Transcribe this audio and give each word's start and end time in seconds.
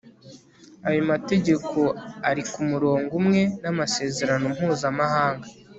ayo 0.87 1.01
mategeko 1.11 1.79
ari 2.29 2.41
ku 2.51 2.59
murongo 2.71 3.11
umwe 3.19 3.41
n'amasezerano 3.61 4.45
mpuzamahanga 4.55 5.47